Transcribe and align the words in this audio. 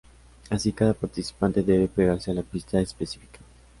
Así 0.49 0.71
cada 0.73 0.95
participante 0.95 1.61
debe 1.61 1.87
pegarse 1.87 2.31
a 2.31 2.33
la 2.33 2.41
pista 2.41 2.81
específica. 2.81 3.37